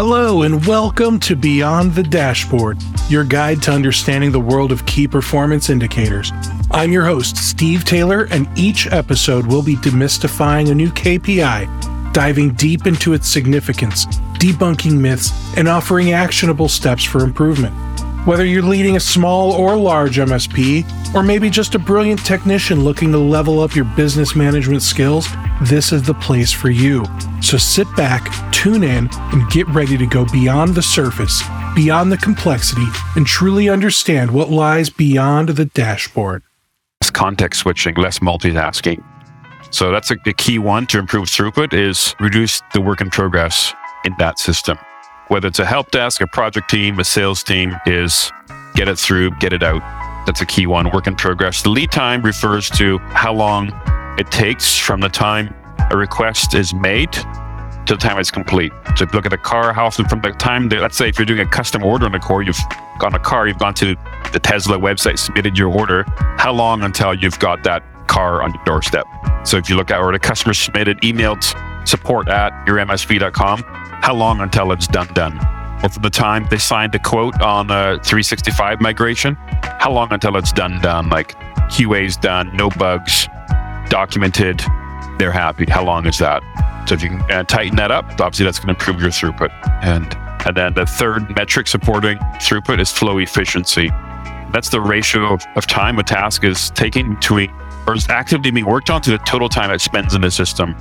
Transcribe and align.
Hello, 0.00 0.42
and 0.42 0.64
welcome 0.64 1.18
to 1.18 1.34
Beyond 1.34 1.92
the 1.92 2.04
Dashboard, 2.04 2.78
your 3.08 3.24
guide 3.24 3.60
to 3.62 3.72
understanding 3.72 4.30
the 4.30 4.38
world 4.38 4.70
of 4.70 4.86
key 4.86 5.08
performance 5.08 5.70
indicators. 5.70 6.30
I'm 6.70 6.92
your 6.92 7.04
host, 7.04 7.36
Steve 7.36 7.84
Taylor, 7.84 8.28
and 8.30 8.46
each 8.56 8.86
episode 8.92 9.44
will 9.46 9.60
be 9.60 9.74
demystifying 9.74 10.70
a 10.70 10.74
new 10.76 10.90
KPI, 10.90 12.12
diving 12.12 12.54
deep 12.54 12.86
into 12.86 13.12
its 13.12 13.28
significance, 13.28 14.06
debunking 14.38 15.00
myths, 15.00 15.32
and 15.56 15.66
offering 15.66 16.12
actionable 16.12 16.68
steps 16.68 17.02
for 17.02 17.24
improvement. 17.24 17.74
Whether 18.24 18.44
you're 18.44 18.62
leading 18.62 18.94
a 18.94 19.00
small 19.00 19.50
or 19.50 19.76
large 19.76 20.18
MSP, 20.18 20.97
or 21.14 21.22
maybe 21.22 21.50
just 21.50 21.74
a 21.74 21.78
brilliant 21.78 22.24
technician 22.24 22.84
looking 22.84 23.12
to 23.12 23.18
level 23.18 23.60
up 23.60 23.74
your 23.74 23.84
business 23.84 24.34
management 24.34 24.82
skills, 24.82 25.28
this 25.62 25.92
is 25.92 26.02
the 26.02 26.14
place 26.14 26.52
for 26.52 26.70
you. 26.70 27.04
So 27.40 27.56
sit 27.56 27.86
back, 27.96 28.52
tune 28.52 28.82
in, 28.82 29.08
and 29.12 29.50
get 29.50 29.66
ready 29.68 29.96
to 29.96 30.06
go 30.06 30.24
beyond 30.26 30.74
the 30.74 30.82
surface, 30.82 31.42
beyond 31.74 32.12
the 32.12 32.18
complexity, 32.18 32.86
and 33.16 33.26
truly 33.26 33.68
understand 33.68 34.30
what 34.30 34.50
lies 34.50 34.90
beyond 34.90 35.50
the 35.50 35.64
dashboard. 35.66 36.42
Less 37.02 37.10
Context 37.10 37.60
switching, 37.60 37.94
less 37.94 38.18
multitasking. 38.18 39.02
So 39.70 39.90
that's 39.90 40.10
a, 40.10 40.16
a 40.26 40.32
key 40.32 40.58
one 40.58 40.86
to 40.88 40.98
improve 40.98 41.28
throughput 41.28 41.72
is 41.72 42.14
reduce 42.20 42.62
the 42.72 42.80
work 42.80 43.00
in 43.00 43.10
progress 43.10 43.74
in 44.04 44.14
that 44.18 44.38
system 44.38 44.78
whether 45.28 45.48
it's 45.48 45.58
a 45.58 45.64
help 45.64 45.90
desk, 45.90 46.20
a 46.20 46.26
project 46.26 46.68
team, 46.70 46.98
a 46.98 47.04
sales 47.04 47.42
team, 47.42 47.76
is 47.86 48.32
get 48.74 48.88
it 48.88 48.98
through, 48.98 49.30
get 49.38 49.52
it 49.52 49.62
out. 49.62 49.82
That's 50.28 50.42
a 50.42 50.46
key 50.46 50.66
one, 50.66 50.90
work 50.90 51.06
in 51.06 51.16
progress. 51.16 51.62
The 51.62 51.70
lead 51.70 51.90
time 51.90 52.20
refers 52.20 52.68
to 52.72 52.98
how 52.98 53.32
long 53.32 53.72
it 54.18 54.30
takes 54.30 54.76
from 54.76 55.00
the 55.00 55.08
time 55.08 55.54
a 55.90 55.96
request 55.96 56.54
is 56.54 56.74
made 56.74 57.10
to 57.14 57.24
the 57.86 57.96
time 57.96 58.18
it's 58.18 58.30
complete. 58.30 58.70
So 58.94 59.04
if 59.04 59.10
you 59.10 59.16
look 59.16 59.24
at 59.24 59.32
a 59.32 59.38
car, 59.38 59.72
how 59.72 59.86
often 59.86 60.06
from 60.06 60.20
the 60.20 60.32
time 60.32 60.68
that, 60.68 60.82
let's 60.82 60.98
say 60.98 61.08
if 61.08 61.18
you're 61.18 61.24
doing 61.24 61.40
a 61.40 61.46
custom 61.46 61.82
order 61.82 62.04
on 62.04 62.14
a 62.14 62.18
car, 62.18 62.42
you've 62.42 62.60
gone 62.98 63.14
a 63.14 63.18
car, 63.18 63.48
you've 63.48 63.58
gone 63.58 63.72
to 63.76 63.96
the 64.34 64.38
Tesla 64.38 64.76
website, 64.78 65.18
submitted 65.18 65.56
your 65.56 65.72
order, 65.72 66.04
how 66.36 66.52
long 66.52 66.82
until 66.82 67.14
you've 67.14 67.38
got 67.38 67.64
that 67.64 67.82
car 68.06 68.42
on 68.42 68.52
your 68.52 68.62
doorstep? 68.64 69.06
So 69.44 69.56
if 69.56 69.70
you 69.70 69.76
look 69.76 69.90
at 69.90 69.98
where 69.98 70.12
the 70.12 70.18
customer 70.18 70.52
submitted, 70.52 71.00
emailed 71.00 71.42
support 71.88 72.28
at 72.28 72.52
yourmsp.com, 72.66 73.62
how 73.62 74.14
long 74.14 74.42
until 74.42 74.72
it's 74.72 74.88
done 74.88 75.08
done? 75.14 75.57
Or 75.82 75.88
from 75.88 76.02
the 76.02 76.10
time 76.10 76.46
they 76.50 76.58
signed 76.58 76.94
a 76.94 76.98
quote 76.98 77.40
on 77.40 77.70
a 77.70 77.98
365 78.02 78.80
migration, 78.80 79.36
how 79.78 79.92
long 79.92 80.12
until 80.12 80.36
it's 80.36 80.52
done 80.52 80.80
done? 80.80 81.08
Like 81.08 81.36
QA's 81.70 82.16
done, 82.16 82.54
no 82.56 82.70
bugs, 82.70 83.28
documented, 83.88 84.60
they're 85.18 85.32
happy. 85.32 85.66
How 85.68 85.84
long 85.84 86.06
is 86.06 86.18
that? 86.18 86.42
So 86.88 86.94
if 86.94 87.02
you 87.02 87.10
can 87.10 87.30
uh, 87.30 87.44
tighten 87.44 87.76
that 87.76 87.90
up, 87.90 88.06
obviously 88.20 88.44
that's 88.44 88.58
going 88.58 88.74
to 88.74 88.80
improve 88.80 89.00
your 89.00 89.10
throughput. 89.10 89.50
And 89.82 90.16
and 90.46 90.56
then 90.56 90.74
the 90.74 90.86
third 90.86 91.34
metric 91.36 91.66
supporting 91.66 92.16
throughput 92.38 92.80
is 92.80 92.90
flow 92.90 93.18
efficiency. 93.18 93.90
That's 94.52 94.70
the 94.70 94.80
ratio 94.80 95.34
of, 95.34 95.44
of 95.56 95.66
time 95.66 95.98
a 95.98 96.02
task 96.02 96.44
is 96.44 96.70
taking 96.70 97.16
between 97.16 97.52
or 97.86 97.94
is 97.94 98.08
actively 98.08 98.50
being 98.50 98.66
worked 98.66 98.88
on 98.88 99.02
to 99.02 99.10
the 99.10 99.18
total 99.18 99.48
time 99.48 99.70
it 99.70 99.80
spends 99.80 100.14
in 100.14 100.22
the 100.22 100.30
system. 100.30 100.74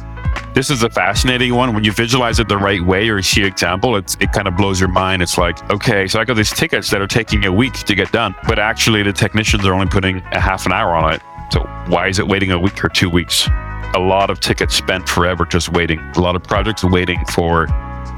This 0.58 0.72
is 0.72 0.82
a 0.82 0.90
fascinating 0.90 1.54
one. 1.54 1.76
When 1.76 1.84
you 1.84 1.92
visualize 1.92 2.40
it 2.40 2.48
the 2.48 2.58
right 2.58 2.82
way 2.82 3.10
or 3.10 3.22
see 3.22 3.42
an 3.42 3.48
example, 3.48 3.96
it's, 3.96 4.18
it 4.20 4.32
kind 4.32 4.48
of 4.48 4.58
blows 4.58 4.80
your 4.80 4.90
mind. 4.90 5.22
It's 5.22 5.38
like, 5.38 5.70
okay, 5.70 6.08
so 6.08 6.20
I 6.20 6.26
got 6.26 6.36
these 6.36 6.50
tickets 6.50 6.90
that 6.90 7.00
are 7.00 7.06
taking 7.06 7.46
a 7.46 7.54
week 7.54 7.74
to 7.74 7.94
get 7.94 8.12
done, 8.12 8.34
but 8.48 8.58
actually 8.58 9.04
the 9.04 9.14
technicians 9.14 9.68
are 9.68 9.74
only 9.76 9.86
putting 9.86 10.18
a 10.32 10.40
half 10.40 10.66
an 10.66 10.72
hour 10.72 10.96
on 10.96 11.14
it. 11.14 11.22
So 11.52 11.60
why 11.90 12.08
is 12.08 12.18
it 12.18 12.28
waiting 12.28 12.50
a 12.50 12.58
week 12.58 12.84
or 12.84 12.90
two 12.90 13.08
weeks? 13.08 13.48
A 13.94 14.00
lot 14.00 14.32
of 14.32 14.40
tickets 14.40 14.74
spent 14.74 15.08
forever 15.08 15.46
just 15.46 15.74
waiting. 15.74 16.00
A 16.16 16.22
lot 16.22 16.36
of 16.36 16.42
projects 16.42 16.84
waiting 16.84 17.24
for 17.26 17.68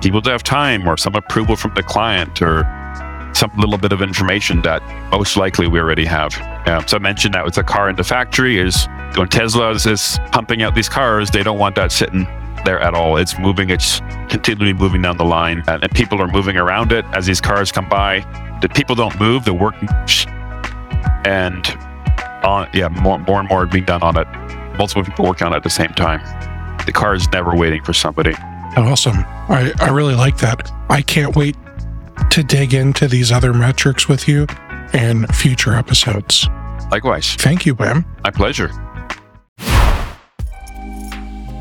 people 0.01 0.21
to 0.21 0.29
have 0.29 0.41
time 0.41 0.87
or 0.87 0.95
some 0.95 1.15
approval 1.15 1.57
from 1.57 1.73
the 1.73 1.83
client 1.83 2.41
or 2.41 2.63
some 3.39 3.51
little 3.55 3.77
bit 3.77 3.93
of 3.93 4.01
information 4.01 4.61
that 4.63 4.83
most 5.11 5.37
likely 5.37 5.65
we 5.65 5.79
already 5.79 6.03
have. 6.03 6.35
Um, 6.67 6.85
so 6.85 6.97
I 6.97 6.99
mentioned 6.99 7.35
that 7.35 7.45
with 7.45 7.55
the 7.55 7.63
car 7.63 7.89
in 7.89 7.95
the 7.95 8.03
factory 8.03 8.59
is 8.59 8.85
when 9.15 9.29
Tesla 9.29 9.71
is, 9.71 9.85
is 9.85 10.19
pumping 10.33 10.61
out 10.61 10.75
these 10.75 10.89
cars, 10.89 11.31
they 11.31 11.41
don't 11.41 11.57
want 11.57 11.75
that 11.75 11.93
sitting 11.93 12.25
there 12.65 12.81
at 12.81 12.93
all. 12.93 13.15
It's 13.15 13.39
moving, 13.39 13.69
it's 13.69 14.01
continually 14.27 14.73
moving 14.73 15.01
down 15.01 15.15
the 15.15 15.23
line, 15.23 15.63
and, 15.69 15.81
and 15.81 15.91
people 15.93 16.21
are 16.21 16.27
moving 16.27 16.57
around 16.57 16.91
it 16.91 17.05
as 17.13 17.25
these 17.25 17.39
cars 17.39 17.71
come 17.71 17.87
by. 17.87 18.19
The 18.61 18.67
people 18.67 18.93
don't 18.93 19.17
move, 19.21 19.45
the 19.45 19.53
work 19.53 19.75
and 21.25 21.65
on, 22.43 22.69
yeah, 22.73 22.89
more, 22.89 23.19
more 23.19 23.39
and 23.39 23.47
more 23.47 23.65
being 23.65 23.85
done 23.85 24.03
on 24.03 24.17
it. 24.17 24.27
Multiple 24.77 25.05
people 25.05 25.25
working 25.25 25.47
on 25.47 25.53
it 25.53 25.57
at 25.57 25.63
the 25.63 25.69
same 25.69 25.93
time. 25.93 26.19
The 26.85 26.91
car 26.91 27.15
is 27.15 27.31
never 27.31 27.55
waiting 27.55 27.83
for 27.85 27.93
somebody. 27.93 28.33
Awesome. 28.75 29.15
I, 29.47 29.71
I 29.79 29.89
really 29.91 30.15
like 30.15 30.37
that. 30.39 30.69
I 30.89 31.01
can't 31.01 31.37
wait 31.37 31.55
to 32.31 32.43
dig 32.43 32.73
into 32.73 33.07
these 33.07 33.31
other 33.31 33.53
metrics 33.53 34.07
with 34.07 34.27
you 34.27 34.47
in 34.93 35.27
future 35.27 35.75
episodes. 35.75 36.47
Likewise. 36.91 37.35
Thank 37.35 37.65
you, 37.65 37.75
Wim. 37.75 38.05
My 38.23 38.31
pleasure. 38.31 38.71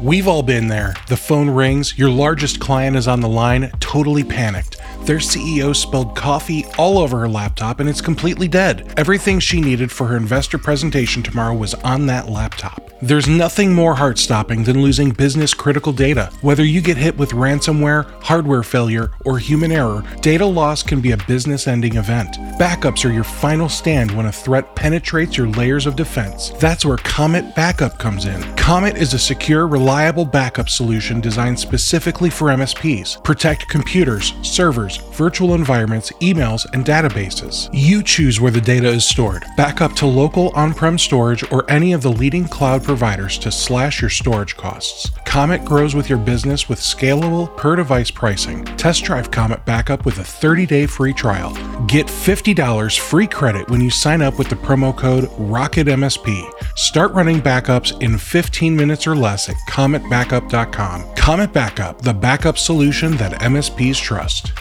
We've 0.03 0.29
all 0.29 0.45
been 0.45 0.69
there. 0.69 0.95
The 1.09 1.17
phone 1.17 1.51
rings, 1.51 1.99
your 1.99 2.09
largest 2.09 2.61
client 2.61 2.97
is 2.97 3.09
on 3.09 3.21
the 3.21 3.29
line, 3.29 3.73
totally 3.81 4.23
panicked. 4.23 4.77
Their 5.07 5.19
CEO 5.19 5.75
spilled 5.75 6.15
coffee 6.17 6.65
all 6.79 6.99
over 6.99 7.19
her 7.19 7.29
laptop 7.29 7.81
and 7.81 7.89
it's 7.89 8.01
completely 8.01 8.47
dead. 8.47 8.95
Everything 8.97 9.41
she 9.41 9.61
needed 9.61 9.91
for 9.91 10.07
her 10.07 10.17
investor 10.17 10.57
presentation 10.57 11.25
tomorrow 11.25 11.55
was 11.55 11.75
on 11.75 12.07
that 12.07 12.29
laptop. 12.29 12.88
There's 13.01 13.29
nothing 13.29 13.73
more 13.73 13.95
heart 13.95 14.19
stopping 14.19 14.65
than 14.65 14.83
losing 14.83 15.13
business 15.13 15.55
critical 15.55 15.93
data. 15.93 16.33
Whether 16.41 16.65
you 16.65 16.81
get 16.81 16.97
hit 16.97 17.17
with 17.17 17.31
ransomware, 17.31 18.11
hardware 18.21 18.65
failure, 18.65 19.13
or 19.25 19.39
human 19.39 19.71
error, 19.71 20.03
data 20.21 20.45
loss 20.45 20.83
can 20.83 21.01
be 21.01 21.13
a 21.13 21.17
business 21.29 21.69
ending 21.69 21.97
event. 21.97 22.39
Backups 22.59 23.05
are 23.05 23.13
your 23.13 23.23
final 23.23 23.69
stand 23.69 24.11
when 24.11 24.27
a 24.27 24.33
threat 24.33 24.75
penetrates 24.75 25.37
your 25.37 25.47
layers 25.47 25.87
of 25.87 25.95
defense. 25.95 26.51
That's 26.59 26.85
where 26.85 26.97
Comet 26.97 27.55
Backup 27.55 28.01
comes 28.01 28.27
in. 28.27 28.43
Comet 28.57 28.97
is 28.97 29.15
a 29.15 29.19
secure, 29.19 29.69
reliable 29.69 30.25
backup 30.25 30.69
solution 30.69 31.21
designed 31.21 31.61
specifically 31.61 32.31
for 32.31 32.49
MSPs. 32.49 33.23
Protect 33.23 33.69
computers, 33.69 34.33
servers, 34.43 34.97
virtual 35.13 35.55
environments, 35.55 36.11
emails, 36.21 36.67
and 36.73 36.85
databases. 36.85 37.71
You 37.73 38.03
choose 38.03 38.41
where 38.41 38.51
the 38.51 38.61
data 38.61 38.89
is 38.89 39.05
stored. 39.05 39.45
Backup 39.57 39.93
to 39.95 40.07
local 40.07 40.49
on 40.57 40.75
prem 40.75 40.99
storage 40.99 41.49
or 41.53 41.65
any 41.71 41.93
of 41.93 42.03
the 42.03 42.11
leading 42.11 42.49
cloud 42.49 42.88
providers 42.89 43.37
to 43.37 43.53
slash 43.53 44.01
your 44.01 44.09
storage 44.09 44.57
costs. 44.57 45.11
Comet 45.27 45.63
grows 45.63 45.95
with 45.95 46.09
your 46.09 46.19
business 46.19 46.71
with 46.71 46.81
scalable 46.81 47.55
per 47.55 47.77
device 47.77 48.11
pricing. 48.11 48.65
Test 48.79 49.05
drive 49.05 49.31
Comet 49.31 49.63
Backup 49.67 50.07
with 50.07 50.19
a 50.21 50.25
30 50.25 50.65
day 50.65 50.87
free 50.87 51.13
trial. 51.13 51.53
Get 51.87 52.07
$50 52.07 52.99
free 52.99 53.27
credit 53.27 53.69
when 53.69 53.83
you 53.83 53.91
sign 53.91 54.23
up 54.23 54.39
with 54.39 54.49
the 54.49 54.57
promo 54.57 54.97
code 54.97 55.25
ROCKETMSP. 55.25 56.79
Start 56.79 57.13
running 57.13 57.43
backups 57.43 58.01
in 58.01 58.17
15 58.17 58.75
minutes 58.75 59.07
or 59.07 59.15
less 59.15 59.51
at 59.51 59.57
cometbackup.com. 59.69 61.15
Comet 61.15 61.53
Backup, 61.53 62.01
the 62.01 62.15
backup 62.15 62.57
solution 62.57 63.19
that 63.19 63.39
MSPs 63.43 64.01
trust. 64.01 64.53